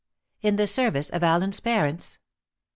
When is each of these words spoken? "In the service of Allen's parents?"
"In 0.41 0.55
the 0.55 0.65
service 0.65 1.11
of 1.11 1.21
Allen's 1.21 1.59
parents?" 1.59 2.17